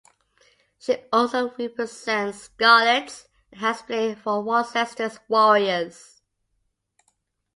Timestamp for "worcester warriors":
4.41-6.21